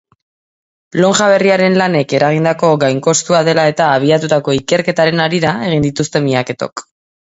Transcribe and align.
Lonja 1.03 1.27
berriaren 1.31 1.77
lanek 1.81 2.15
eragindako 2.21 2.73
gainkostua 2.87 3.45
dela-eta 3.51 3.93
abiatutako 4.01 4.59
ikerketaren 4.65 5.27
harira 5.31 5.57
egin 5.71 5.91
dituzte 5.91 6.29
miaketok. 6.31 6.91